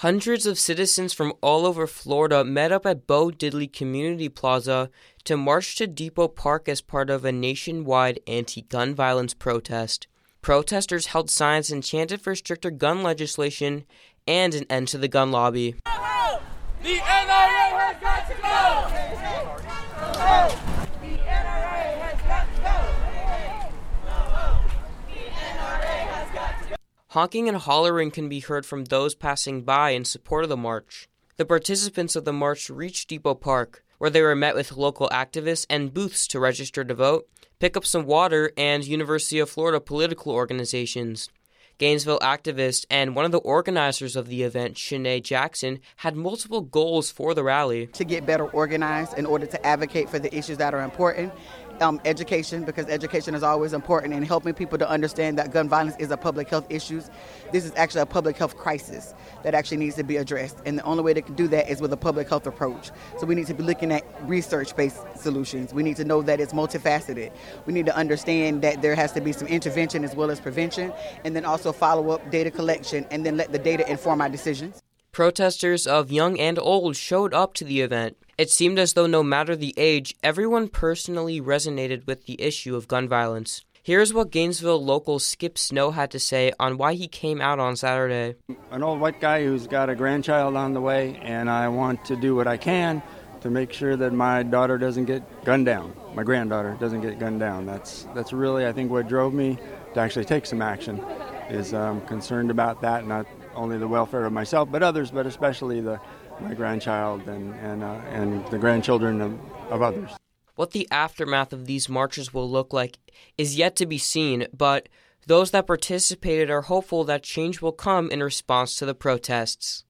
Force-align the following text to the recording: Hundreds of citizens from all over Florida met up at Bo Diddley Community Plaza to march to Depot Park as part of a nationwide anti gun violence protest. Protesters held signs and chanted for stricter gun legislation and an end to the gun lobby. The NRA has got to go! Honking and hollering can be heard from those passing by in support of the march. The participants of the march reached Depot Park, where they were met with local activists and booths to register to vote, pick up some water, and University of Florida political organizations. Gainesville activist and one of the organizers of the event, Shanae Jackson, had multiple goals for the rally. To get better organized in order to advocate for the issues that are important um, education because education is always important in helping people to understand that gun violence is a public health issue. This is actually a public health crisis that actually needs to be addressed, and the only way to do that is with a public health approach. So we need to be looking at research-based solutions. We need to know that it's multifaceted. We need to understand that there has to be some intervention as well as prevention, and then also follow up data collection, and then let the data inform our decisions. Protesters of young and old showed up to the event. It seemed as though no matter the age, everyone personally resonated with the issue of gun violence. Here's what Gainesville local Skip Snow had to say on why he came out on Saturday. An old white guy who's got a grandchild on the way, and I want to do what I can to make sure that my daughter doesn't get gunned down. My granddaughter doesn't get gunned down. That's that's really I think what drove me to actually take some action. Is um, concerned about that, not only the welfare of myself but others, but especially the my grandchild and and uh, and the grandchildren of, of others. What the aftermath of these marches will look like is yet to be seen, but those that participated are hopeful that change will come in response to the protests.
Hundreds 0.00 0.44
of 0.44 0.58
citizens 0.58 1.14
from 1.14 1.32
all 1.40 1.64
over 1.64 1.86
Florida 1.86 2.44
met 2.44 2.70
up 2.70 2.84
at 2.84 3.06
Bo 3.06 3.30
Diddley 3.30 3.66
Community 3.66 4.28
Plaza 4.28 4.90
to 5.24 5.38
march 5.38 5.74
to 5.76 5.86
Depot 5.86 6.28
Park 6.28 6.68
as 6.68 6.82
part 6.82 7.08
of 7.08 7.24
a 7.24 7.32
nationwide 7.32 8.20
anti 8.26 8.60
gun 8.60 8.94
violence 8.94 9.32
protest. 9.32 10.06
Protesters 10.42 11.06
held 11.06 11.30
signs 11.30 11.70
and 11.70 11.82
chanted 11.82 12.20
for 12.20 12.34
stricter 12.34 12.70
gun 12.70 13.02
legislation 13.02 13.86
and 14.28 14.54
an 14.54 14.66
end 14.68 14.88
to 14.88 14.98
the 14.98 15.08
gun 15.08 15.30
lobby. 15.30 15.76
The 15.86 15.90
NRA 16.82 17.00
has 17.72 17.98
got 17.98 18.28
to 18.28 18.34
go! 18.42 18.86
Honking 27.16 27.48
and 27.48 27.56
hollering 27.56 28.10
can 28.10 28.28
be 28.28 28.40
heard 28.40 28.66
from 28.66 28.84
those 28.84 29.14
passing 29.14 29.62
by 29.62 29.92
in 29.92 30.04
support 30.04 30.42
of 30.42 30.50
the 30.50 30.56
march. 30.58 31.08
The 31.38 31.46
participants 31.46 32.14
of 32.14 32.26
the 32.26 32.32
march 32.34 32.68
reached 32.68 33.08
Depot 33.08 33.34
Park, 33.34 33.82
where 33.96 34.10
they 34.10 34.20
were 34.20 34.36
met 34.36 34.54
with 34.54 34.76
local 34.76 35.08
activists 35.08 35.64
and 35.70 35.94
booths 35.94 36.26
to 36.26 36.38
register 36.38 36.84
to 36.84 36.92
vote, 36.92 37.26
pick 37.58 37.74
up 37.74 37.86
some 37.86 38.04
water, 38.04 38.52
and 38.58 38.86
University 38.86 39.38
of 39.38 39.48
Florida 39.48 39.80
political 39.80 40.30
organizations. 40.30 41.30
Gainesville 41.78 42.20
activist 42.20 42.84
and 42.90 43.16
one 43.16 43.24
of 43.24 43.32
the 43.32 43.38
organizers 43.38 44.14
of 44.14 44.28
the 44.28 44.42
event, 44.42 44.74
Shanae 44.74 45.22
Jackson, 45.22 45.80
had 45.96 46.16
multiple 46.16 46.60
goals 46.60 47.10
for 47.10 47.32
the 47.32 47.42
rally. 47.42 47.86
To 47.88 48.04
get 48.04 48.26
better 48.26 48.46
organized 48.48 49.16
in 49.16 49.24
order 49.24 49.46
to 49.46 49.66
advocate 49.66 50.10
for 50.10 50.18
the 50.18 50.34
issues 50.34 50.58
that 50.58 50.74
are 50.74 50.82
important 50.82 51.32
um, 51.82 52.00
education 52.04 52.64
because 52.64 52.86
education 52.86 53.34
is 53.34 53.42
always 53.42 53.72
important 53.72 54.14
in 54.14 54.22
helping 54.22 54.54
people 54.54 54.78
to 54.78 54.88
understand 54.88 55.38
that 55.38 55.52
gun 55.52 55.68
violence 55.68 55.96
is 55.98 56.10
a 56.10 56.16
public 56.16 56.48
health 56.48 56.66
issue. 56.70 57.00
This 57.52 57.64
is 57.64 57.72
actually 57.76 58.02
a 58.02 58.06
public 58.06 58.36
health 58.36 58.56
crisis 58.56 59.14
that 59.42 59.54
actually 59.54 59.78
needs 59.78 59.96
to 59.96 60.02
be 60.02 60.16
addressed, 60.16 60.58
and 60.64 60.78
the 60.78 60.82
only 60.84 61.02
way 61.02 61.14
to 61.14 61.20
do 61.20 61.48
that 61.48 61.68
is 61.68 61.80
with 61.80 61.92
a 61.92 61.96
public 61.96 62.28
health 62.28 62.46
approach. 62.46 62.90
So 63.18 63.26
we 63.26 63.34
need 63.34 63.46
to 63.46 63.54
be 63.54 63.62
looking 63.62 63.92
at 63.92 64.04
research-based 64.22 65.18
solutions. 65.18 65.74
We 65.74 65.82
need 65.82 65.96
to 65.96 66.04
know 66.04 66.22
that 66.22 66.40
it's 66.40 66.52
multifaceted. 66.52 67.32
We 67.66 67.72
need 67.72 67.86
to 67.86 67.96
understand 67.96 68.62
that 68.62 68.82
there 68.82 68.94
has 68.94 69.12
to 69.12 69.20
be 69.20 69.32
some 69.32 69.48
intervention 69.48 70.04
as 70.04 70.14
well 70.14 70.30
as 70.30 70.40
prevention, 70.40 70.92
and 71.24 71.36
then 71.36 71.44
also 71.44 71.72
follow 71.72 72.10
up 72.10 72.30
data 72.30 72.50
collection, 72.50 73.06
and 73.10 73.24
then 73.24 73.36
let 73.36 73.52
the 73.52 73.58
data 73.58 73.88
inform 73.90 74.20
our 74.20 74.28
decisions. 74.28 74.82
Protesters 75.12 75.86
of 75.86 76.12
young 76.12 76.38
and 76.38 76.58
old 76.58 76.96
showed 76.96 77.32
up 77.32 77.54
to 77.54 77.64
the 77.64 77.80
event. 77.80 78.18
It 78.38 78.50
seemed 78.50 78.78
as 78.78 78.92
though 78.92 79.06
no 79.06 79.22
matter 79.22 79.56
the 79.56 79.72
age, 79.78 80.14
everyone 80.22 80.68
personally 80.68 81.40
resonated 81.40 82.06
with 82.06 82.26
the 82.26 82.38
issue 82.38 82.76
of 82.76 82.86
gun 82.86 83.08
violence. 83.08 83.64
Here's 83.82 84.12
what 84.12 84.30
Gainesville 84.30 84.84
local 84.84 85.18
Skip 85.18 85.56
Snow 85.56 85.90
had 85.90 86.10
to 86.10 86.18
say 86.18 86.52
on 86.60 86.76
why 86.76 86.94
he 86.94 87.08
came 87.08 87.40
out 87.40 87.58
on 87.58 87.76
Saturday. 87.76 88.34
An 88.70 88.82
old 88.82 89.00
white 89.00 89.22
guy 89.22 89.42
who's 89.42 89.66
got 89.66 89.88
a 89.88 89.94
grandchild 89.94 90.54
on 90.54 90.74
the 90.74 90.82
way, 90.82 91.18
and 91.22 91.48
I 91.48 91.68
want 91.68 92.04
to 92.06 92.16
do 92.16 92.34
what 92.34 92.46
I 92.46 92.58
can 92.58 93.02
to 93.40 93.48
make 93.48 93.72
sure 93.72 93.96
that 93.96 94.12
my 94.12 94.42
daughter 94.42 94.76
doesn't 94.76 95.06
get 95.06 95.22
gunned 95.46 95.64
down. 95.64 95.94
My 96.14 96.22
granddaughter 96.22 96.76
doesn't 96.78 97.00
get 97.00 97.18
gunned 97.18 97.40
down. 97.40 97.64
That's 97.64 98.06
that's 98.14 98.34
really 98.34 98.66
I 98.66 98.72
think 98.72 98.90
what 98.90 99.08
drove 99.08 99.32
me 99.32 99.56
to 99.94 100.00
actually 100.00 100.26
take 100.26 100.44
some 100.44 100.60
action. 100.60 101.02
Is 101.48 101.72
um, 101.72 102.02
concerned 102.02 102.50
about 102.50 102.82
that, 102.82 103.06
not 103.06 103.24
only 103.56 103.78
the 103.78 103.88
welfare 103.88 104.24
of 104.24 104.32
myself 104.32 104.70
but 104.70 104.82
others, 104.82 105.10
but 105.10 105.26
especially 105.26 105.80
the 105.80 105.98
my 106.40 106.54
grandchild 106.54 107.26
and 107.28 107.54
and 107.54 107.82
uh, 107.82 108.00
and 108.10 108.46
the 108.48 108.58
grandchildren 108.58 109.20
of, 109.20 109.38
of 109.70 109.82
others. 109.82 110.10
What 110.54 110.70
the 110.70 110.88
aftermath 110.90 111.52
of 111.52 111.66
these 111.66 111.88
marches 111.88 112.32
will 112.32 112.48
look 112.48 112.72
like 112.72 112.98
is 113.36 113.58
yet 113.58 113.76
to 113.76 113.86
be 113.86 113.98
seen, 113.98 114.46
but 114.56 114.88
those 115.26 115.50
that 115.50 115.66
participated 115.66 116.50
are 116.50 116.62
hopeful 116.62 117.04
that 117.04 117.22
change 117.22 117.60
will 117.60 117.72
come 117.72 118.10
in 118.10 118.22
response 118.22 118.76
to 118.76 118.86
the 118.86 118.94
protests. 118.94 119.84